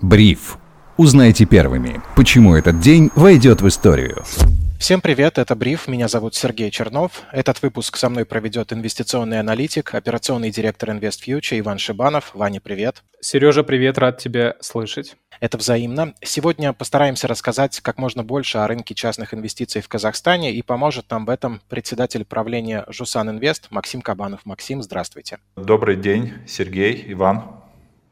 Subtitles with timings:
[0.00, 0.58] Бриф.
[0.96, 4.22] Узнайте первыми, почему этот день войдет в историю.
[4.78, 7.22] Всем привет, это Бриф, меня зовут Сергей Чернов.
[7.32, 12.30] Этот выпуск со мной проведет инвестиционный аналитик, операционный директор InvestFuture Иван Шибанов.
[12.32, 13.02] Ваня, привет.
[13.20, 15.16] Сережа, привет, рад тебя слышать.
[15.40, 16.14] Это взаимно.
[16.22, 21.26] Сегодня постараемся рассказать как можно больше о рынке частных инвестиций в Казахстане и поможет нам
[21.26, 24.46] в этом председатель правления Жусан Инвест Максим Кабанов.
[24.46, 25.38] Максим, здравствуйте.
[25.56, 27.42] Добрый день, Сергей, Иван.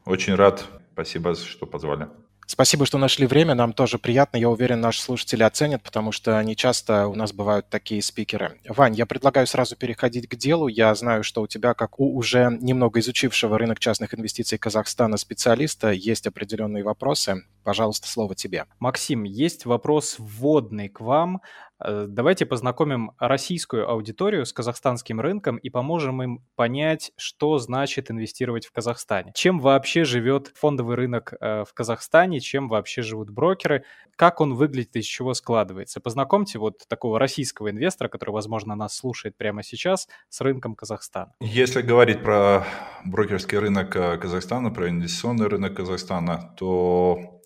[0.03, 0.65] Очень рад.
[0.97, 2.07] Спасибо, что позвали.
[2.47, 3.53] Спасибо, что нашли время.
[3.53, 4.37] Нам тоже приятно.
[4.37, 8.59] Я уверен, наши слушатели оценят, потому что не часто у нас бывают такие спикеры.
[8.67, 10.67] Вань, я предлагаю сразу переходить к делу.
[10.67, 15.91] Я знаю, что у тебя, как у уже немного изучившего рынок частных инвестиций Казахстана специалиста,
[15.91, 17.43] есть определенные вопросы.
[17.63, 18.65] Пожалуйста, слово тебе.
[18.79, 21.41] Максим, есть вопрос вводный к вам.
[21.83, 28.65] Э, давайте познакомим российскую аудиторию с казахстанским рынком и поможем им понять, что значит инвестировать
[28.65, 29.31] в Казахстане.
[29.35, 33.83] Чем вообще живет фондовый рынок э, в Казахстане, чем вообще живут брокеры,
[34.15, 36.01] как он выглядит, из чего складывается.
[36.01, 41.33] Познакомьте вот такого российского инвестора, который, возможно, нас слушает прямо сейчас, с рынком Казахстана.
[41.39, 42.65] Если говорить про
[43.05, 47.36] брокерский рынок э, Казахстана, про инвестиционный рынок Казахстана, то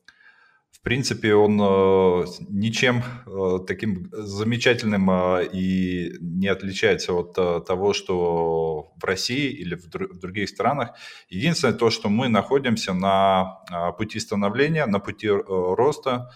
[0.82, 7.36] в принципе, он э, ничем э, таким замечательным э, и не отличается от
[7.68, 10.90] того, что в России или в других странах.
[11.30, 13.60] Единственное то, что мы находимся на
[14.00, 16.32] пути становления, на пути роста.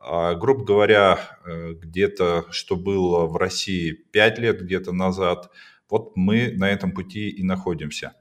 [0.00, 5.50] Грубо говоря, где-то, что было в России 5 лет где-то назад,
[5.90, 8.14] вот мы на этом пути и находимся.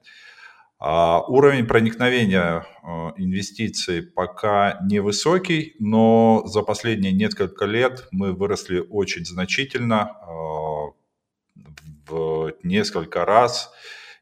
[0.85, 9.23] А уровень проникновения а, инвестиций пока невысокий, но за последние несколько лет мы выросли очень
[9.23, 10.91] значительно, а,
[12.05, 13.71] в несколько раз.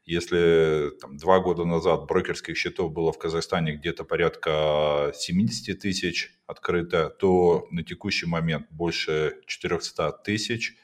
[0.04, 7.10] Если там, два года назад брокерских счетов было в Казахстане где-то порядка 70 тысяч открыто,
[7.10, 10.76] то на текущий момент больше 400 тысяч.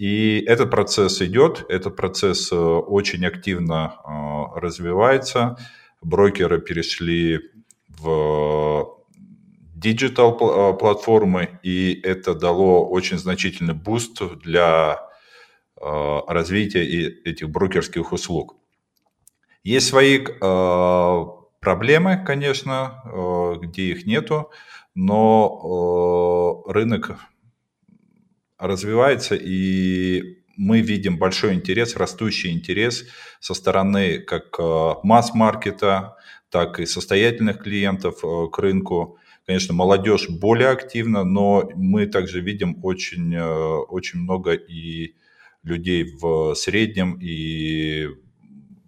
[0.00, 5.58] И этот процесс идет, этот процесс э, очень активно э, развивается.
[6.00, 7.40] Брокеры перешли
[7.86, 8.96] в
[9.74, 15.06] digital э, платформы, и это дало очень значительный boost для
[15.76, 16.84] развития
[17.24, 18.56] этих брокерских услуг.
[19.64, 20.18] Есть свои
[21.60, 24.50] проблемы, конечно, где их нету,
[24.94, 27.18] но рынок
[28.60, 33.06] развивается, и мы видим большой интерес, растущий интерес
[33.40, 36.16] со стороны как э, масс-маркета,
[36.50, 39.18] так и состоятельных клиентов э, к рынку.
[39.46, 45.14] Конечно, молодежь более активна, но мы также видим очень, э, очень много и
[45.62, 48.08] людей в среднем и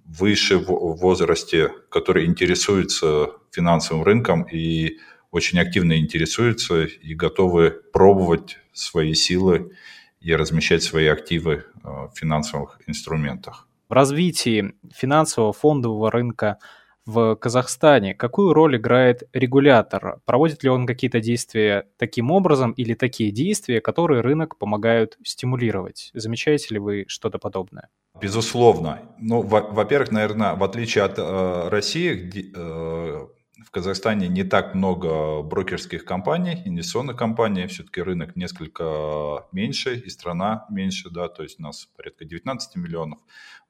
[0.05, 4.99] выше в возрасте, которые интересуются финансовым рынком и
[5.33, 9.73] очень активно интересуются и готовы пробовать свои силы
[10.21, 13.67] и размещать свои активы э, в финансовых инструментах.
[13.89, 16.59] В развитии финансового фондового рынка
[17.05, 20.21] в Казахстане какую роль играет регулятор?
[20.25, 26.11] Проводит ли он какие-то действия таким образом или такие действия, которые рынок помогают стимулировать?
[26.15, 27.89] Замечаете ли вы что-то подобное?
[28.21, 29.01] Безусловно.
[29.19, 33.27] Ну, во-первых, наверное, в отличие от э, России, где, э,
[33.73, 41.09] Казахстане не так много брокерских компаний, инвестиционных компаний, все-таки рынок несколько меньше и страна меньше,
[41.09, 43.19] да, то есть у нас порядка 19 миллионов,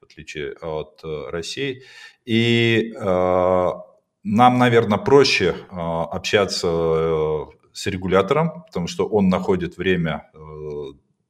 [0.00, 1.84] в отличие от э, России.
[2.24, 3.70] И э,
[4.24, 10.38] нам, наверное, проще э, общаться э, с регулятором, потому что он находит время э,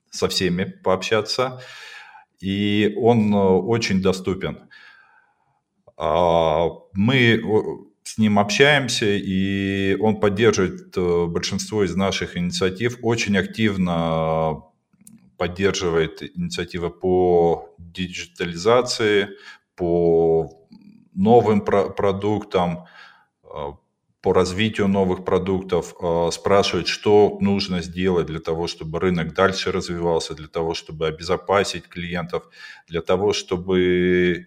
[0.08, 1.60] со всеми пообщаться,
[2.40, 4.70] и он э, очень доступен.
[5.98, 14.62] А, мы с ним общаемся, и он поддерживает э, большинство из наших инициатив, очень активно
[15.36, 19.30] поддерживает инициативы по диджитализации,
[19.76, 20.66] по
[21.14, 22.86] новым про- продуктам,
[23.44, 23.48] э,
[24.20, 30.34] по развитию новых продуктов, э, спрашивает, что нужно сделать для того, чтобы рынок дальше развивался,
[30.34, 32.48] для того, чтобы обезопасить клиентов,
[32.88, 34.46] для того, чтобы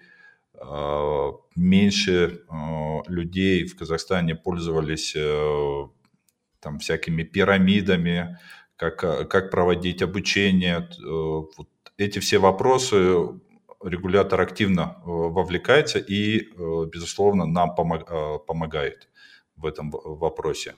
[1.56, 5.88] меньше а, людей в Казахстане пользовались э,
[6.60, 8.38] там всякими пирамидами,
[8.76, 10.80] как, а, как проводить обучение.
[10.80, 12.98] Э, вот эти все вопросы
[13.84, 16.50] регулятор активно э, вовлекается и,
[16.92, 19.10] безусловно, нам помогает
[19.56, 20.76] в этом вопросе.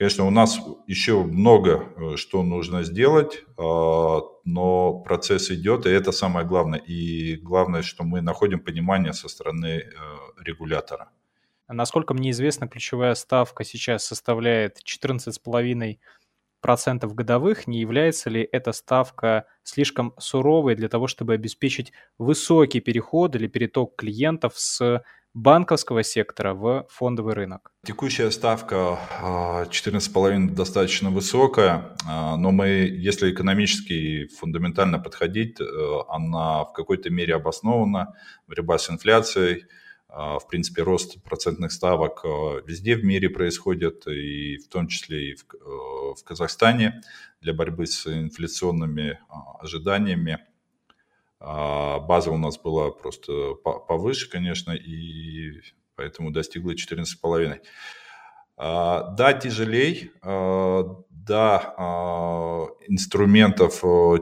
[0.00, 6.10] Конечно, у нас еще много э, что нужно сделать, а, но процесс идет, и это
[6.10, 6.78] самое главное.
[6.78, 9.90] И главное, что мы находим понимание со стороны э,
[10.42, 11.10] регулятора.
[11.68, 15.98] Насколько мне известно, ключевая ставка сейчас составляет 14,5%
[16.62, 23.36] процентов годовых, не является ли эта ставка слишком суровой для того, чтобы обеспечить высокий переход
[23.36, 25.02] или переток клиентов с
[25.34, 27.72] банковского сектора в фондовый рынок?
[27.84, 35.64] Текущая ставка 14,5 а, достаточно высокая, а, но мы, если экономически фундаментально подходить, э,
[36.08, 38.14] она в какой-то мере обоснована,
[38.46, 39.64] борьба с инфляцией,
[40.08, 42.24] а, в принципе, рост процентных ставок
[42.66, 47.02] везде в мире происходит, и в том числе и в, э, в Казахстане
[47.40, 49.20] для борьбы с инфляционными
[49.60, 50.38] ожиданиями.
[51.40, 55.62] А база у нас была просто повыше, конечно, и
[55.96, 57.60] поэтому достигла 14,5.
[58.56, 61.74] А, да, тяжелей, а, да,
[62.88, 63.80] инструментов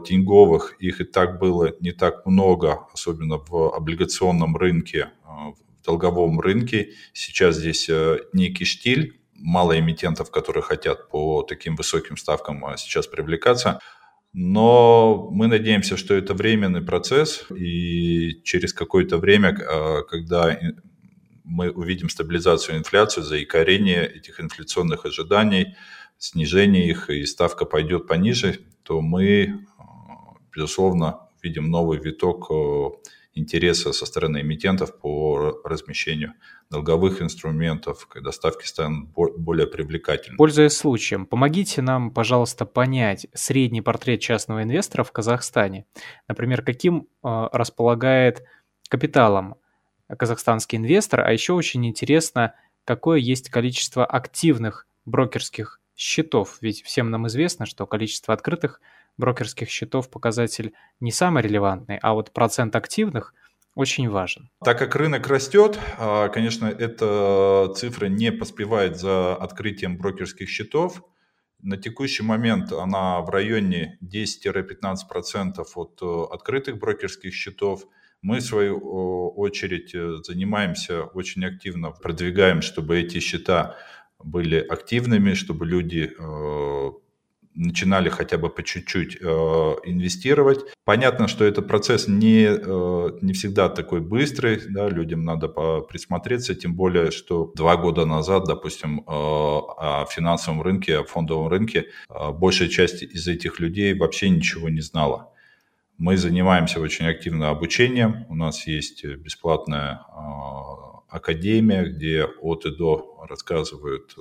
[0.09, 6.93] деньговых, их и так было не так много, особенно в облигационном рынке, в долговом рынке.
[7.13, 13.81] Сейчас здесь э, некий штиль, мало эмитентов, которые хотят по таким высоким ставкам сейчас привлекаться.
[14.33, 20.59] Но мы надеемся, что это временный процесс, и через какое-то время, а, когда
[21.45, 25.77] мы увидим стабилизацию инфляции, заикарение этих инфляционных ожиданий,
[26.19, 32.91] снижение их, и ставка пойдет пониже, то мы, а, безусловно, видим новый виток а,
[33.39, 36.35] интереса со стороны эмитентов по размещению
[36.71, 40.37] долговых инструментов, когда ставки станут более привлекательными.
[40.37, 45.87] Пользуясь случаем, помогите нам, пожалуйста, понять средний портрет частного инвестора в Казахстане.
[46.27, 48.45] Например, каким э, располагает
[48.89, 49.57] капиталом
[50.09, 56.59] казахстанский инвестор, а еще очень интересно, какое есть количество активных брокерских счетов.
[56.61, 58.81] Ведь всем нам известно, что количество открытых
[59.19, 63.35] брокерских счетов показатель не самый релевантный, а вот процент активных
[63.75, 64.51] очень важен.
[64.65, 71.03] Так как рынок растет, а, конечно, эта цифра не поспевает за открытием брокерских счетов.
[71.61, 77.85] На текущий момент она в районе 10-15% от э, открытых брокерских счетов.
[78.23, 78.79] Мы, в свою
[79.37, 83.77] очередь, э, занимаемся очень активно, продвигаем, чтобы эти счета
[84.19, 86.91] были активными, чтобы люди э,
[87.59, 89.25] начинали хотя бы по чуть-чуть э,
[89.85, 90.61] инвестировать.
[90.85, 96.75] Понятно, что этот процесс не, э, не всегда такой быстрый, да, людям надо присмотреться, тем
[96.75, 102.69] более, что два года назад, допустим, э, о финансовом рынке, о фондовом рынке, э, большая
[102.69, 105.33] часть из этих людей вообще ничего не знала.
[105.99, 113.27] Мы занимаемся очень активно обучением, у нас есть бесплатная э, академия, где от и до
[113.29, 114.21] рассказывают, э,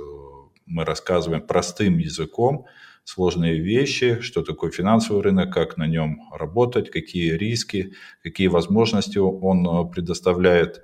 [0.66, 2.66] мы рассказываем простым языком,
[3.08, 9.66] сложные вещи, что такое финансовый рынок, как на нем работать, какие риски, какие возможности он
[9.66, 10.82] э, предоставляет.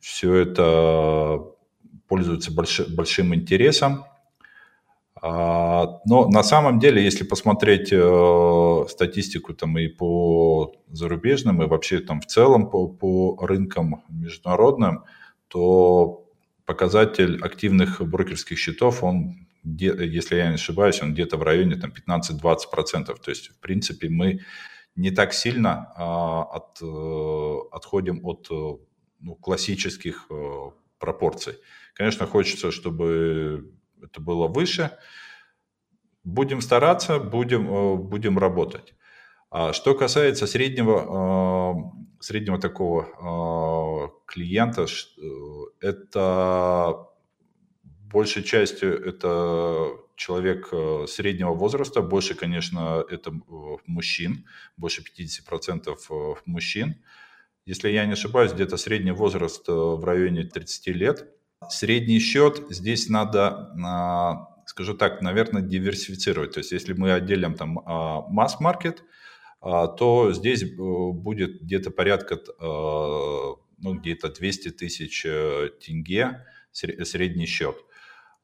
[0.00, 1.44] Все это
[2.08, 4.06] пользуется большим интересом.
[5.22, 12.00] А, но на самом деле, если посмотреть э, статистику там и по зарубежным, и вообще
[12.00, 15.04] там в целом по, по рынкам международным,
[15.46, 16.24] то
[16.64, 23.04] показатель активных брокерских счетов, он если я не ошибаюсь, он где-то в районе там, 15-20%.
[23.04, 24.40] То есть, в принципе, мы
[24.94, 28.54] не так сильно а, от, э, отходим от э,
[29.20, 31.54] ну, классических а, пропорций.
[31.94, 34.90] Конечно, хочется, чтобы это было выше.
[36.24, 38.94] Будем стараться, будем, будем работать.
[39.50, 44.86] А что касается среднего, среднего такого клиента,
[45.80, 47.06] это
[48.10, 54.46] большей частью это человек э, среднего возраста, больше, конечно, это э, мужчин,
[54.76, 56.96] больше 50% э, мужчин.
[57.66, 61.28] Если я не ошибаюсь, где-то средний возраст в районе 30 лет.
[61.68, 63.72] Средний счет здесь надо,
[64.66, 66.52] скажу так, наверное, диверсифицировать.
[66.52, 69.02] То есть если мы отделим там а, масс-маркет,
[69.60, 77.76] а, то здесь будет где-то порядка, ну, где-то 200 тысяч тенге средний счет.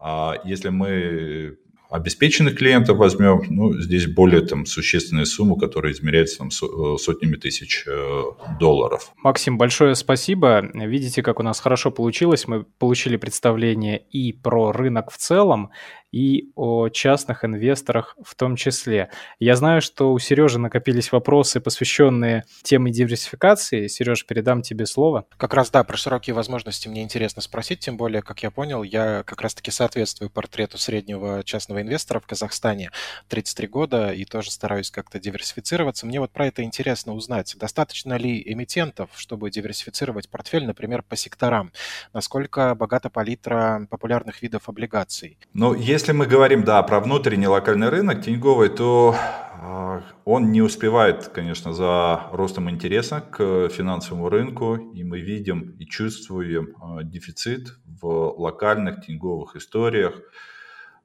[0.03, 1.59] А если мы
[1.93, 8.23] обеспеченных клиентов возьмем, ну, здесь более там существенная сумма, которая измеряется там сотнями тысяч э,
[8.59, 9.13] долларов.
[9.23, 10.71] Максим, большое спасибо.
[10.73, 12.49] Видите, как у нас хорошо получилось.
[12.49, 15.71] Мы получили представление и про рынок в целом,
[16.13, 19.11] и о частных инвесторах в том числе.
[19.41, 23.87] Я знаю, что у Сережи накопились вопросы, посвященные теме диверсификации.
[23.87, 25.25] Сереж, передам тебе слово.
[25.39, 29.23] Как раз, да, про широкие возможности мне интересно спросить, тем более, как я понял, я
[29.25, 32.91] как раз-таки соответствую портрету среднего частного инвестора в Казахстане
[33.29, 36.07] 33 года и тоже стараюсь как-то диверсифицироваться.
[36.07, 37.57] Мне вот про это интересно узнать.
[37.59, 41.73] Достаточно ли эмитентов, чтобы диверсифицировать портфель, например, по секторам?
[42.13, 45.39] Насколько богата палитра популярных видов облигаций?
[45.55, 49.15] Ну, если мы говорим, да, про внутренний локальный рынок теньговый, то
[49.61, 55.87] а, он не успевает, конечно, за ростом интереса к финансовому рынку, и мы видим и
[55.87, 58.07] чувствуем а, дефицит в
[58.41, 60.21] локальных теньговых историях.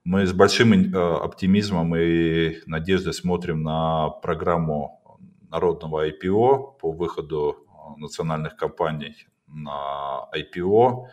[0.02, 5.00] Мы с большим а, оптимизмом и надеждой смотрим на программу
[5.50, 7.64] народного IPO по выходу
[7.96, 11.04] национальных компаний на IPO.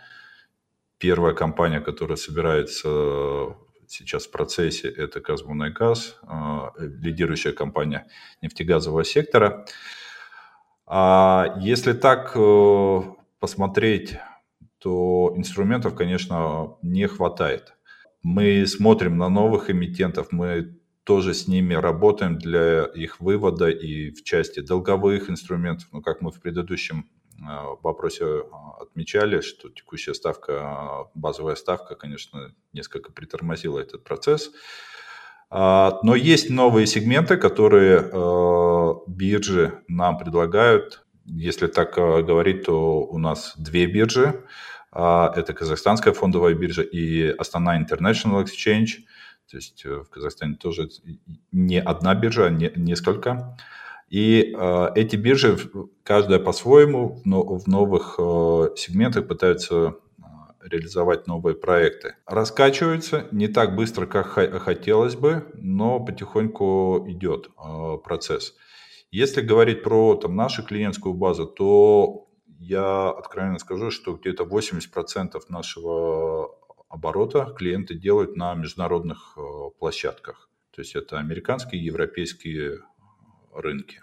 [0.98, 3.56] Первая компания, которая собирается
[3.88, 8.08] сейчас в процессе, это «Газмунайгаз», а, лидирующая компания
[8.42, 9.65] нефтегазового сектора.
[10.88, 13.01] А если так э,
[13.39, 14.18] посмотреть,
[14.77, 17.74] то инструментов, конечно, не хватает.
[18.22, 24.24] Мы смотрим на новых эмитентов, мы тоже с ними работаем для их вывода и в
[24.24, 31.08] части долговых инструментов, ну, как мы в предыдущем в вопросе а, отмечали, что текущая ставка,
[31.13, 34.51] базовая ставка, конечно, несколько притормозила этот процесс.
[35.50, 41.06] А, но есть новые сегменты, которые а, биржи нам предлагают.
[41.25, 44.44] Если так говорить, то у нас две биржи.
[44.92, 49.04] Это Казахстанская фондовая биржа и Астана International Exchange.
[49.50, 50.89] То есть э, в Казахстане тоже
[51.51, 53.58] не одна биржа, а несколько.
[54.07, 55.57] И э, эти биржи,
[56.03, 60.21] каждая по-своему, но в новых э, сегментах пытаются э,
[60.62, 62.15] реализовать новые проекты.
[62.27, 64.27] Раскачиваются не так быстро, как
[64.62, 68.55] хотелось бы, но потихоньку идет э, процесс.
[69.12, 72.27] Если говорить про там, нашу клиентскую базу, то
[72.59, 76.50] я откровенно скажу, что где-то 80% нашего
[76.89, 79.41] оборота клиенты делают на международных э,
[79.79, 80.50] площадках.
[80.71, 82.81] То есть это американские, европейские
[83.55, 84.01] рынке.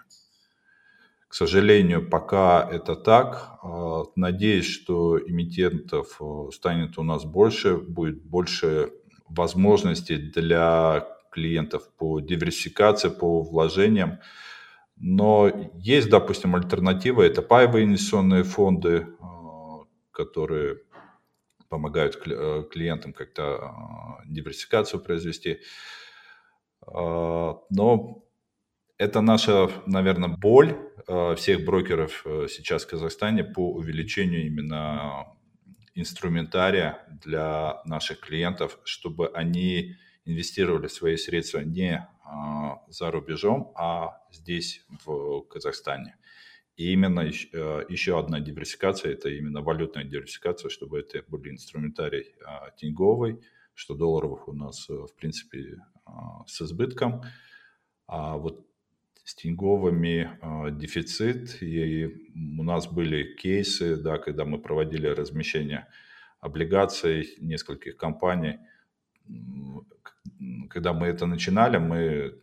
[1.33, 3.57] К сожалению, пока это так.
[3.63, 8.91] А, надеюсь, что эмитентов э, станет у нас больше, будет больше
[9.27, 14.19] возможностей для клиентов по диверсификации, по вложениям.
[14.95, 20.81] Но есть, допустим, альтернатива, это паевые инвестиционные фонды, а, которые
[21.67, 25.61] помогают э, клиентам как-то а, диверсификацию произвести.
[26.85, 28.22] Но
[29.03, 35.27] это наша, наверное, боль э, всех брокеров э, сейчас в Казахстане по увеличению именно
[35.93, 42.29] инструментария для наших клиентов, чтобы они инвестировали свои средства не э,
[42.87, 46.15] за рубежом, а здесь, в Казахстане.
[46.77, 52.33] И именно еще одна диверсификация, это именно валютная диверсификация, чтобы это были инструментарий
[52.77, 53.41] теньговый,
[53.75, 55.77] что долларовых у нас, в принципе,
[56.47, 57.21] с избытком.
[58.07, 58.65] А вот
[59.23, 65.87] с теньговыми э, дефицит, и у нас были кейсы, да, когда мы проводили размещение
[66.41, 68.59] облигаций нескольких компаний.
[70.69, 72.41] Когда мы это начинали, мы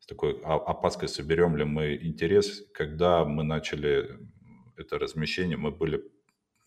[0.00, 2.64] с такой опаской соберем ли мы интерес.
[2.74, 4.18] Когда мы начали
[4.76, 6.02] это размещение, мы были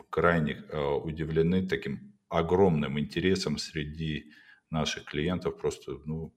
[0.10, 4.32] крайне э, удивлены таким огромным интересом среди
[4.70, 5.58] наших клиентов.
[5.58, 6.34] Просто, ну,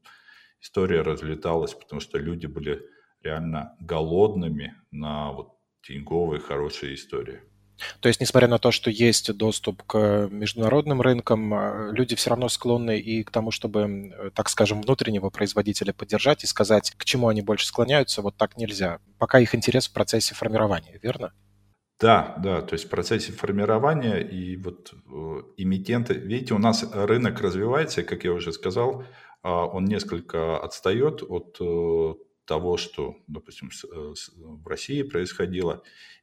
[0.67, 2.83] история разлеталась, потому что люди были
[3.23, 5.53] реально голодными на вот
[5.89, 7.41] деньговые хорошие истории.
[8.01, 12.49] То есть, несмотря на то, что есть доступ к международным рынкам, а, люди все равно
[12.49, 17.43] склонны и к тому, чтобы, так скажем, внутреннего производителя поддержать и сказать, к чему они
[17.43, 18.99] больше склоняются, вот так нельзя.
[19.19, 21.33] Пока их интерес в процессе формирования, верно?
[22.01, 27.41] Да, да, то есть в процессе формирования и вот э, эмитенты, видите, у нас рынок
[27.41, 29.05] развивается, как я уже сказал,
[29.53, 32.15] он несколько отстает от э,
[32.47, 35.83] того, что, допустим, э, в России происходило.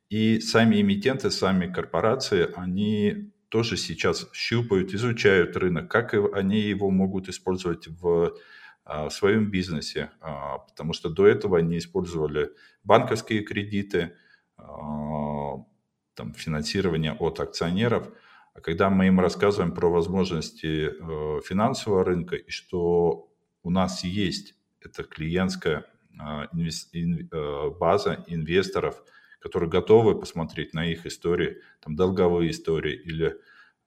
[0.10, 7.30] И сами эмитенты, сами корпорации, они тоже сейчас щупают, изучают рынок, как они его могут
[7.30, 8.36] использовать в,
[8.84, 12.52] а, в своем бизнесе, а, потому что до этого они использовали
[12.84, 14.16] банковские кредиты,
[14.58, 18.10] там, финансирование от акционеров–
[18.54, 23.30] а когда мы им рассказываем про возможности э, финансового рынка и что
[23.64, 25.86] у нас есть эта клиентская
[26.20, 29.02] а, э, база инвесторов,
[29.40, 33.36] которые готовы посмотреть на их истории, там долговые истории или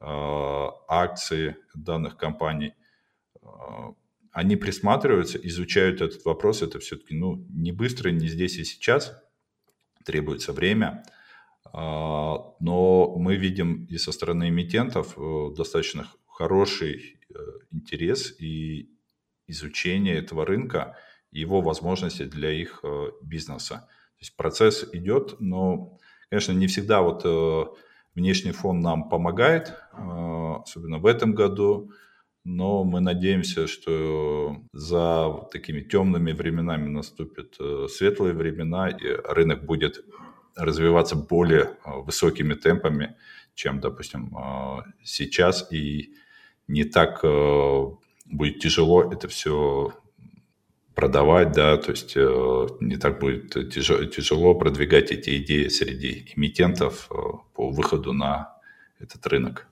[0.00, 2.74] а, акции данных компаний,
[4.32, 6.60] они присматриваются, изучают этот вопрос.
[6.60, 9.16] Это все-таки ну, не быстро, не здесь и сейчас.
[10.04, 11.04] Требуется время.
[11.72, 15.16] Но мы видим и со стороны эмитентов
[15.56, 17.18] достаточно хороший
[17.70, 18.90] интерес и
[19.46, 20.96] изучение этого рынка
[21.30, 22.82] его возможности для их
[23.22, 23.88] бизнеса.
[24.16, 25.98] То есть процесс идет, но,
[26.30, 27.64] конечно, не всегда вот э,
[28.14, 31.92] внешний фон нам помогает, э, особенно в этом году,
[32.42, 40.02] но мы надеемся, что за такими темными временами наступят э, светлые времена, и рынок будет
[40.56, 43.16] развиваться более высокими темпами,
[43.54, 44.34] чем, допустим,
[45.04, 46.14] сейчас, и
[46.66, 47.22] не так
[48.26, 49.92] будет тяжело это все
[50.96, 57.14] продавать, да, то есть э, не так будет тяжело, продвигать эти идеи среди эмитентов э,
[57.52, 58.54] по выходу на
[58.98, 59.68] этот рынок.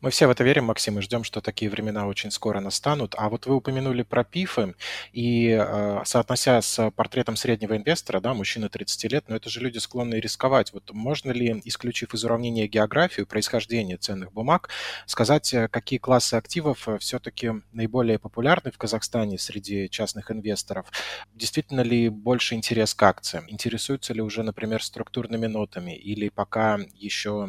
[0.00, 3.14] Мы все в это верим, Максим, и ждем, что такие времена очень скоро настанут.
[3.16, 4.74] А вот вы упомянули про ПИФы,
[5.12, 9.78] и э, соотнося с портретом среднего инвестора, да, мужчина 30 лет, но это же люди
[9.78, 10.72] склонны рисковать.
[10.72, 14.68] Вот можно ли, исключив из уравнения географию, происхождение ценных бумаг,
[15.06, 20.86] сказать, э, какие классы активов э, все-таки наиболее популярны в Казахстане среди частных инвесторов?
[21.34, 23.44] Действительно ли больше интерес к акциям?
[23.48, 27.48] Интересуются ли уже, например, структурными нотами или пока еще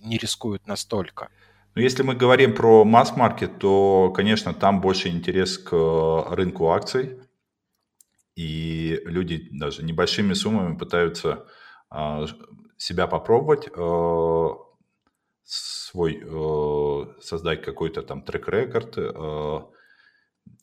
[0.00, 1.28] не рискуют настолько?
[1.74, 5.72] Но если мы говорим про масс-маркет, то, конечно, там больше интерес к
[6.30, 7.18] рынку акций.
[8.36, 11.46] И люди даже небольшими суммами пытаются
[11.90, 12.26] а,
[12.76, 14.56] себя попробовать, а,
[15.44, 16.22] свой,
[17.20, 18.96] создать какой-то там трек-рекорд,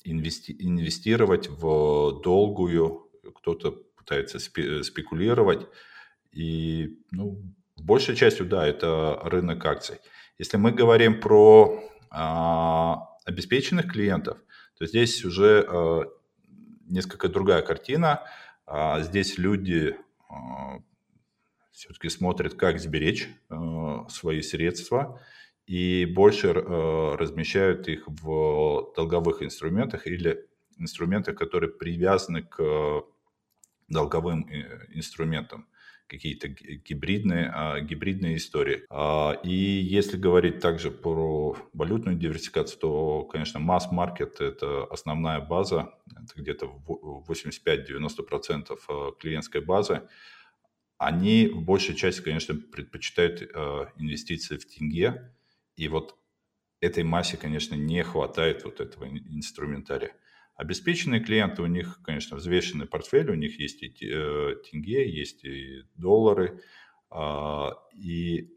[0.04, 5.68] инвестировать в долгую, кто-то пытается спекулировать.
[6.32, 7.44] И ну,
[7.78, 10.00] большей частью, да, это рынок акций.
[10.40, 14.40] Если мы говорим про а, обеспеченных клиентов,
[14.78, 16.04] то здесь уже а,
[16.88, 18.24] несколько другая картина.
[18.66, 19.98] А, здесь люди
[20.30, 20.80] а,
[21.74, 25.22] все-таки смотрят, как сберечь а, свои средства
[25.68, 33.04] и больше а, размещают их в долговых инструментах или инструментах, которые привязаны к
[33.90, 35.68] долговым э, инструментам
[36.10, 38.84] какие-то гибридные, а, гибридные истории.
[38.90, 46.34] А, и если говорить также про валютную диверсификацию, то, конечно, масс-маркет– это основная база, это
[46.36, 46.66] где-то
[47.28, 50.02] 85-90% а, клиентской базы.
[50.98, 53.42] Они в большей части, конечно, предпочитают
[53.96, 55.34] инвестиции в тенге,
[55.78, 56.18] и вот
[56.82, 60.12] этой массе, конечно, не хватает вот этого инструментария.
[60.60, 65.84] Обеспеченные клиенты, у них, конечно, взвешенный портфель, у них есть и э, тенге, есть и
[65.96, 66.62] доллары,
[67.10, 68.50] а, и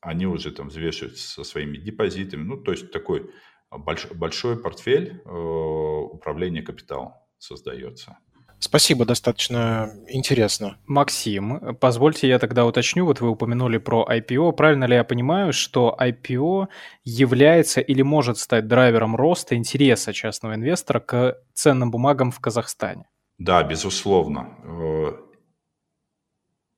[0.00, 2.44] они уже там взвешивают со своими депозитами.
[2.44, 3.28] Ну, то есть такой
[3.72, 8.16] большой, большой портфель э, управления капиталом создается.
[8.58, 10.78] Спасибо, достаточно интересно.
[10.86, 14.52] Максим, позвольте я тогда уточню, вот вы упомянули про IPO.
[14.52, 16.68] Правильно ли я понимаю, что IPO
[17.04, 23.06] является или может стать драйвером роста интереса частного инвестора к ценным бумагам в Казахстане?
[23.38, 24.48] Да, безусловно.
[24.62, 25.12] Э,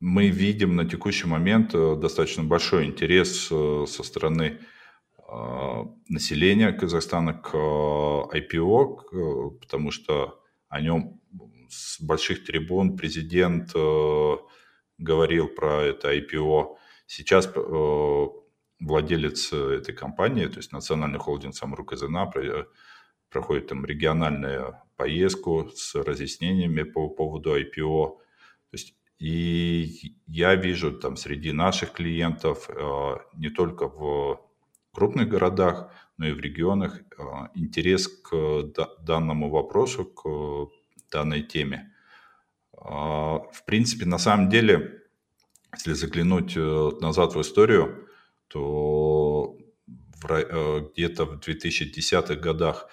[0.01, 4.61] мы видим на текущий момент э, достаточно большой интерес э, со стороны
[6.09, 11.21] населения Казахстана к IPO, потому что о нем
[11.69, 14.37] с больших трибун президент э,
[14.99, 16.77] говорил про это IPO.
[17.07, 18.27] Сейчас э,
[18.81, 22.33] владелец этой компании, то есть национальный холдинг Самрук ИЗНА,
[23.31, 28.17] проходит там региональную поездку с разъяснениями по поводу IPO.
[28.17, 34.41] То есть, и я вижу там среди наших клиентов э, не только в
[34.93, 37.01] крупных городах, но и в регионах
[37.55, 38.63] интерес к
[39.03, 40.71] данному вопросу, к
[41.11, 41.93] данной теме.
[42.77, 45.03] А, в принципе, на самом деле,
[45.75, 48.09] если заглянуть э, назад в историю,
[48.49, 49.57] то
[50.29, 52.89] э, где-то в 2010-х годах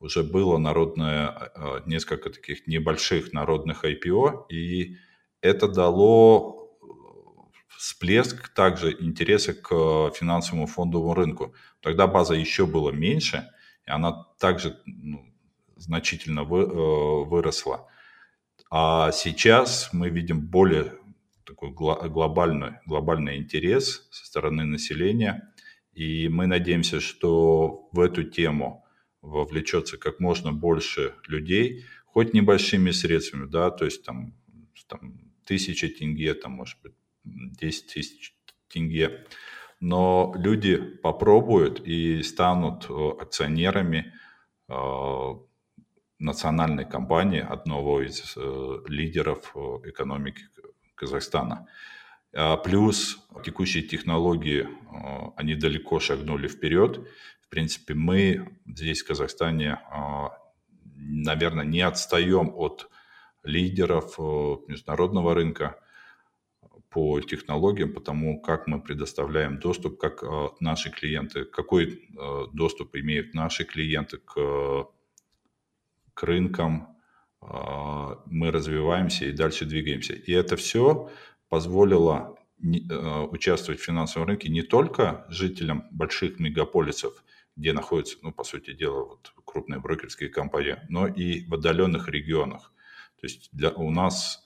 [0.00, 4.96] уже было народное, э, несколько таких небольших народных IPO, и
[5.40, 6.58] это дало
[7.78, 11.54] всплеск также интереса к финансовому фондовому рынку.
[11.80, 13.48] Тогда база еще была меньше,
[13.86, 15.24] и она также ну,
[15.78, 17.88] значительно вы, э, выросла.
[18.70, 20.94] А сейчас мы видим более
[21.44, 25.50] такой глобальный, глобальный интерес со стороны населения,
[25.94, 28.84] и мы надеемся, что в эту тему
[29.22, 34.34] вовлечется как можно больше людей, хоть небольшими средствами, да, то есть там,
[34.86, 36.92] там тысяча тенге, там, может быть,
[37.24, 38.34] 10 тысяч
[38.68, 39.24] тенге,
[39.80, 44.12] но люди попробуют и станут э, акционерами
[46.18, 48.36] национальной компании, одного из
[48.88, 49.54] лидеров
[49.84, 50.42] экономики
[50.94, 51.66] Казахстана.
[52.34, 54.68] А плюс текущие технологии,
[55.36, 57.08] они далеко шагнули вперед.
[57.40, 59.80] В принципе, мы здесь, в Казахстане,
[60.96, 62.90] наверное, не отстаем от
[63.44, 64.18] лидеров
[64.68, 65.78] международного рынка
[66.90, 73.34] по технологиям, потому как мы предоставляем доступ, как э, наши клиенты, какой э, доступ имеют
[73.34, 74.86] наши клиенты к,
[76.18, 76.96] к рынкам,
[77.40, 77.46] э,
[78.26, 80.14] мы развиваемся и дальше двигаемся.
[80.14, 81.10] И это все
[81.48, 82.34] позволило
[83.30, 87.22] участвовать в финансовом рынке не только жителям больших мегаполисов,
[87.54, 92.72] где находятся, ну, по сути дела, вот крупные брокерские компании, но и в отдаленных регионах.
[93.20, 94.44] То есть для, у нас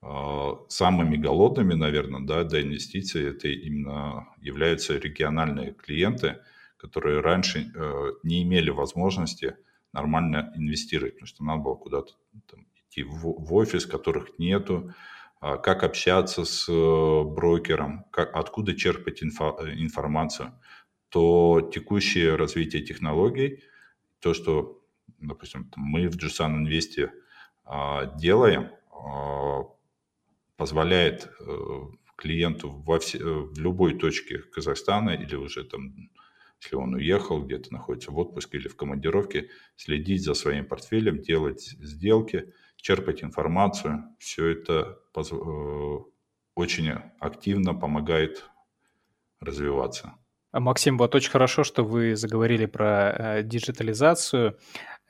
[0.00, 6.38] а, самыми голодными, наверное, да, для инвестиций это именно являются региональные клиенты,
[6.76, 9.56] которые раньше э, не имели возможности
[9.92, 12.12] нормально инвестировать, потому что надо было куда-то
[12.88, 14.94] идти в, в офис, которых нету,
[15.40, 20.52] а, как общаться с э, брокером, как, откуда черпать инфо, информацию,
[21.08, 23.64] то текущее развитие технологий,
[24.20, 24.82] то, что,
[25.18, 27.10] допустим, мы в Jusan Invest
[27.64, 28.70] а, делаем,
[30.56, 31.80] позволяет э,
[32.16, 36.10] клиенту во все, э, в любой точке Казахстана или уже там,
[36.62, 41.62] если он уехал, где-то находится в отпуске или в командировке, следить за своим портфелем, делать
[41.62, 44.04] сделки, черпать информацию.
[44.18, 45.96] Все это э,
[46.54, 48.44] очень активно помогает
[49.40, 50.14] развиваться.
[50.52, 54.58] Максим, вот очень хорошо, что вы заговорили про диджитализацию.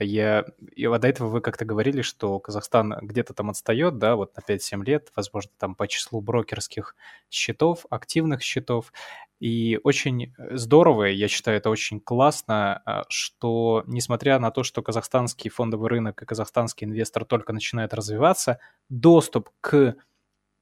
[0.02, 4.34] Я, и вот до этого вы как-то говорили, что Казахстан где-то там отстает, да, вот
[4.34, 6.96] на 5-7 лет, возможно, там по числу брокерских
[7.30, 8.92] счетов, активных счетов.
[9.40, 15.50] И очень здорово, я считаю, это очень классно, а, что несмотря на то, что казахстанский
[15.50, 18.58] фондовый рынок и казахстанский инвестор только начинает развиваться,
[18.88, 19.96] доступ к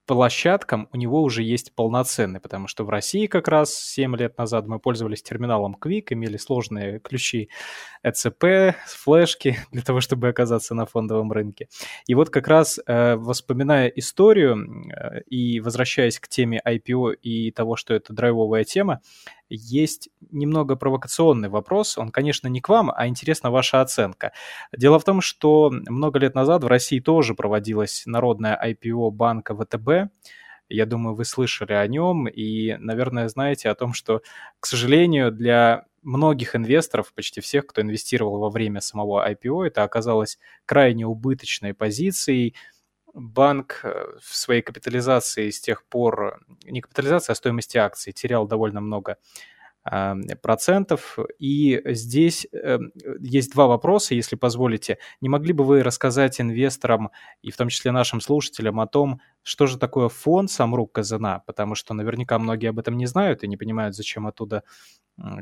[0.09, 4.67] площадкам у него уже есть полноценный, потому что в России как раз 7 лет назад
[4.67, 7.51] мы пользовались терминалом Quick, имели сложные ключи
[8.03, 11.69] ECP, флешки для того, чтобы оказаться на фондовом рынке.
[12.07, 17.77] И вот как раз э, воспоминая историю э, и возвращаясь к теме IPO и того,
[17.77, 19.03] что это драйвовая тема,
[19.49, 21.99] есть немного провокационный вопрос.
[21.99, 24.33] Он, конечно, не к вам, а интересна ваша оценка.
[24.77, 30.13] Дело в том, что много лет назад в России тоже проводилась народная IPO банка ВТБ.
[30.69, 34.23] Я думаю, вы слышали о нем и, наверное, знаете о том, что,
[34.61, 40.39] к сожалению, для многих инвесторов, почти всех, кто инвестировал во время самого IPO, это оказалось
[40.67, 42.55] крайне убыточной позицией,
[43.19, 48.81] банк э, в своей капитализации с тех пор, не капитализация, а стоимости акций, терял довольно
[48.81, 49.17] много
[49.85, 51.19] а, процентов.
[51.39, 52.47] И здесь
[53.21, 54.99] есть два вопроса, если позволите.
[55.21, 57.11] Не могли бы вы рассказать инвесторам
[57.43, 61.43] и в том числе нашим слушателям о том, что же такое фонд Самрук Казана?
[61.47, 64.63] Потому что наверняка многие об этом не знают и не понимают, зачем оттуда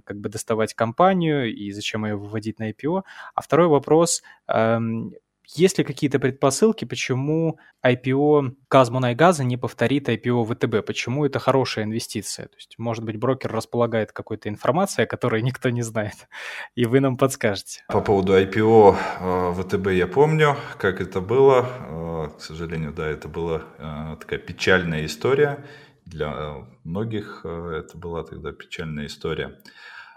[0.05, 3.03] как бы доставать компанию и зачем ее выводить на IPO.
[3.35, 5.13] А второй вопрос, эм,
[5.55, 10.87] есть ли какие-то предпосылки, почему IPO Казмунайгаза не повторит IPO ВТБ?
[10.87, 12.49] Почему это хорошая инвестиция?
[12.49, 16.29] То есть, может быть, брокер располагает какой-то информацией, о которой никто не знает,
[16.75, 17.85] и вы нам подскажете.
[17.89, 21.67] По поводу IPO э, ВТБ я помню, как это было.
[21.89, 25.65] Э, к сожалению, да, это была э, такая печальная история.
[26.05, 29.59] Для многих это была тогда печальная история.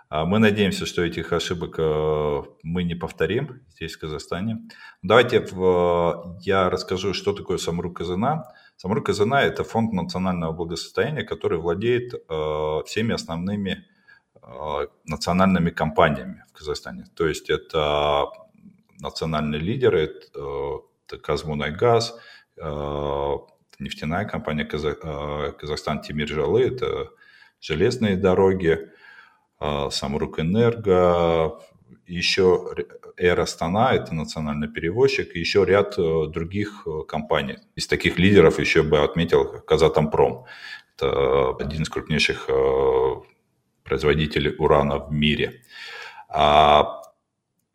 [0.09, 4.67] А мы надеемся, что этих ошибок э, мы не повторим здесь, в Казахстане.
[5.03, 5.45] Давайте
[6.41, 8.51] я расскажу, что такое Самрук Казана.
[8.75, 13.85] Самрук Казана– это фонд национального благосостояния, который владеет э, всеми основными
[14.41, 17.05] э, национальными компаниями в Казахстане.
[17.15, 18.29] То есть это
[18.99, 22.19] национальные лидеры, это Казмунайгаз,
[23.79, 27.09] нефтяная компания Казахстан Тимиржалы, это
[27.61, 28.89] железные дороги,
[29.59, 31.59] а, Самрук Энерго,
[32.07, 32.73] еще
[33.17, 37.57] Эра Астана, это национальный перевозчик, и еще ряд э, других э, компаний.
[37.75, 40.45] Из таких лидеров еще бы отметил Казатомпром.
[40.95, 43.15] Это один из крупнейших э,
[43.83, 45.61] производителей урана в мире.
[46.29, 47.01] А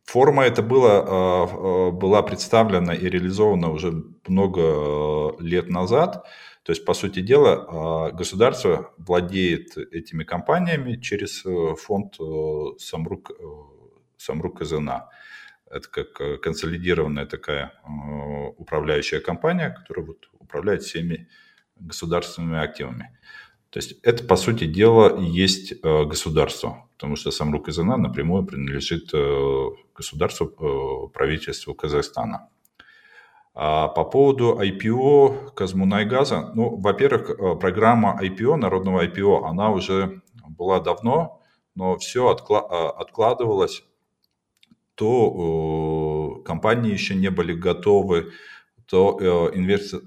[0.05, 6.27] форма эта была, была представлена и реализована уже много лет назад–
[6.65, 13.33] то есть, по сути дела, а, государство владеет этими компаниями через э, фонд э, Самрук,
[13.33, 13.35] э,
[14.17, 15.11] Самрук КЗНА.
[15.71, 17.73] Это как консолидированная такая
[18.57, 21.29] управляющая компания, которая вот управляет всеми
[21.77, 23.11] государственными активами.
[23.71, 26.89] То есть это, по сути дела, есть государство.
[26.95, 29.11] потому что сам Казана напрямую принадлежит
[29.95, 32.49] государству, правительству Казахстана.
[33.55, 40.81] А по поводу IPO Казмунайгаза, ну, во-первых, э, программа IPO, народного IPO, она уже была
[40.81, 41.41] давно,
[41.75, 43.85] но все откладывалось,
[44.95, 48.31] то компании еще не были готовы,
[48.87, 50.03] то инвестор,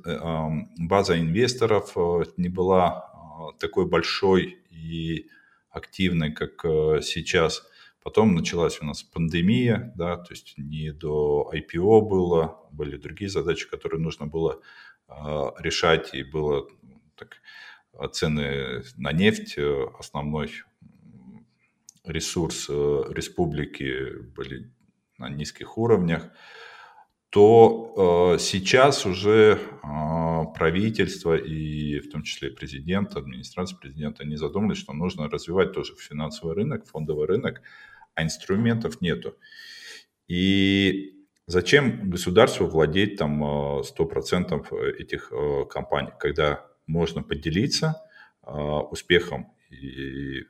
[0.77, 1.93] база инвесторов
[2.37, 3.11] не была
[3.59, 5.27] такой большой и
[5.77, 7.63] активной, как э, сейчас.
[8.07, 13.69] Потом началась у нас пандемия, да, то есть не до IPO было, были другие задачи,
[13.69, 14.61] которые нужно было
[15.09, 15.13] э,
[15.59, 16.69] решать, и было
[17.17, 17.41] так,
[18.13, 20.51] цены на нефть, э, основной
[22.05, 24.71] ресурс республики были
[25.17, 26.31] на низких уровнях
[27.29, 34.77] то э, сейчас уже э, правительство и в том числе президент, администрация президента, они задумались,
[34.77, 37.61] что нужно развивать тоже финансовый рынок, фондовый рынок,
[38.17, 39.35] а инструментов нету.
[40.27, 41.13] И
[41.45, 48.01] зачем государству владеть там 100% этих э, компаний, когда можно поделиться
[48.45, 50.41] э, успехом и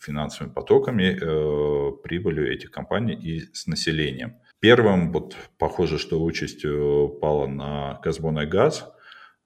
[0.00, 4.36] финансовыми потоками, э, прибылью этих компаний и с населением.
[4.58, 8.92] Первым, вот похоже, что участь э, пала на Газбон газ,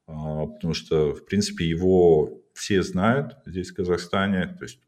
[0.07, 4.57] потому что, в принципе, его все знают здесь, в Казахстане.
[4.59, 4.81] То есть,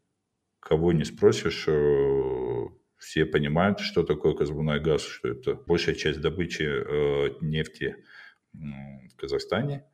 [0.59, 2.65] кого не спросишь, э,
[2.99, 7.95] все понимают, что такое Казбунай газ, что это большая часть добычи э, нефти
[8.53, 9.85] в Казахстане.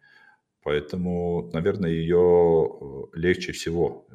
[0.63, 4.07] Поэтому, наверное, ее легче всего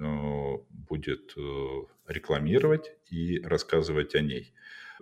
[0.69, 1.33] будет
[2.09, 4.53] рекламировать и рассказывать о ней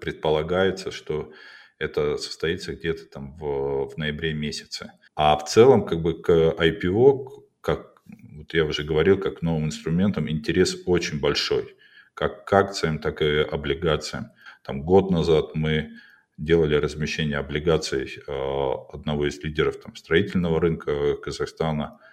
[0.01, 1.33] предполагается, что
[1.79, 4.93] это состоится где-то там в, в ноябре месяце.
[5.15, 8.03] А в целом, как бы к IPO, как
[8.37, 11.77] вот я уже говорил, как новым инструментам, интерес очень большой.
[12.19, 14.33] Как к акциям, так и облигациям.
[14.65, 15.93] Там год назад мы
[16.37, 22.01] делали размещение облигаций э, одного из лидеров там, строительного рынка Казахстана–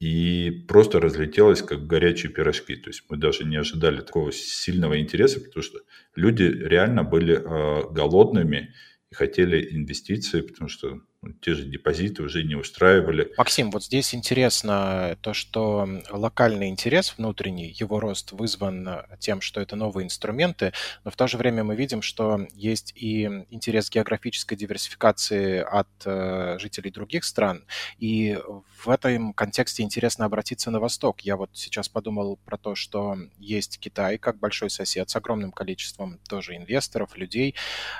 [0.00, 2.74] и просто разлетелось как горячие пирожки.
[2.74, 5.80] То есть мы даже не ожидали такого сильного интереса, потому что
[6.16, 8.74] люди реально были э, голодными
[9.10, 11.00] и хотели инвестиции, потому что
[11.42, 13.32] те же депозиты уже не устраивали.
[13.36, 19.76] Максим, вот здесь интересно то, что локальный интерес внутренний, его рост вызван тем, что это
[19.76, 20.72] новые инструменты,
[21.04, 26.56] но в то же время мы видим, что есть и интерес географической диверсификации от э,
[26.58, 27.64] жителей других стран,
[27.98, 28.38] и
[28.82, 31.20] в этом контексте интересно обратиться на восток.
[31.20, 36.18] Я вот сейчас подумал про то, что есть Китай как большой сосед с огромным количеством
[36.28, 37.54] тоже инвесторов, людей.